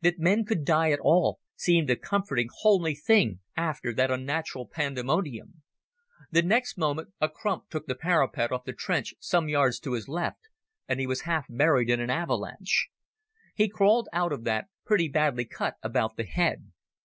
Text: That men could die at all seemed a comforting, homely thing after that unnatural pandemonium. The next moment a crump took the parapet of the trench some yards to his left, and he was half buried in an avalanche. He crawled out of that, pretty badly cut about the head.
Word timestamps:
That 0.00 0.18
men 0.18 0.44
could 0.44 0.64
die 0.64 0.90
at 0.90 0.98
all 0.98 1.38
seemed 1.54 1.88
a 1.88 1.94
comforting, 1.94 2.48
homely 2.62 2.96
thing 2.96 3.38
after 3.56 3.94
that 3.94 4.10
unnatural 4.10 4.66
pandemonium. 4.66 5.62
The 6.32 6.42
next 6.42 6.76
moment 6.78 7.10
a 7.20 7.28
crump 7.28 7.70
took 7.70 7.86
the 7.86 7.94
parapet 7.94 8.50
of 8.50 8.64
the 8.64 8.72
trench 8.72 9.14
some 9.20 9.48
yards 9.48 9.78
to 9.78 9.92
his 9.92 10.08
left, 10.08 10.48
and 10.88 10.98
he 10.98 11.06
was 11.06 11.20
half 11.20 11.46
buried 11.48 11.90
in 11.90 12.00
an 12.00 12.10
avalanche. 12.10 12.88
He 13.54 13.68
crawled 13.68 14.08
out 14.12 14.32
of 14.32 14.42
that, 14.42 14.66
pretty 14.84 15.06
badly 15.08 15.44
cut 15.44 15.76
about 15.80 16.16
the 16.16 16.24
head. 16.26 16.72